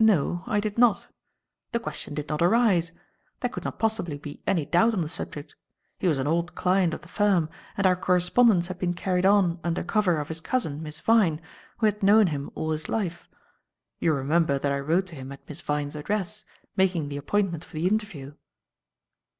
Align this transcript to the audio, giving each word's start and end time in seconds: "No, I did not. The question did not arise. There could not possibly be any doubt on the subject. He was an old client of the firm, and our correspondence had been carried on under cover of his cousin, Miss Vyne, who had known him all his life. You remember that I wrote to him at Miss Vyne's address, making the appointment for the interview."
"No, 0.00 0.42
I 0.48 0.58
did 0.58 0.76
not. 0.76 1.06
The 1.70 1.78
question 1.78 2.14
did 2.14 2.28
not 2.28 2.42
arise. 2.42 2.90
There 3.38 3.48
could 3.48 3.62
not 3.62 3.78
possibly 3.78 4.18
be 4.18 4.42
any 4.44 4.64
doubt 4.66 4.92
on 4.92 5.02
the 5.02 5.08
subject. 5.08 5.54
He 6.00 6.08
was 6.08 6.18
an 6.18 6.26
old 6.26 6.56
client 6.56 6.92
of 6.92 7.02
the 7.02 7.06
firm, 7.06 7.48
and 7.76 7.86
our 7.86 7.94
correspondence 7.94 8.66
had 8.66 8.80
been 8.80 8.92
carried 8.94 9.24
on 9.24 9.60
under 9.62 9.84
cover 9.84 10.16
of 10.18 10.26
his 10.26 10.40
cousin, 10.40 10.82
Miss 10.82 10.98
Vyne, 10.98 11.40
who 11.78 11.86
had 11.86 12.02
known 12.02 12.26
him 12.26 12.50
all 12.56 12.72
his 12.72 12.88
life. 12.88 13.28
You 14.00 14.14
remember 14.14 14.58
that 14.58 14.72
I 14.72 14.80
wrote 14.80 15.06
to 15.06 15.14
him 15.14 15.30
at 15.30 15.48
Miss 15.48 15.60
Vyne's 15.60 15.94
address, 15.94 16.44
making 16.74 17.08
the 17.08 17.16
appointment 17.16 17.62
for 17.62 17.74
the 17.74 17.86
interview." 17.86 18.34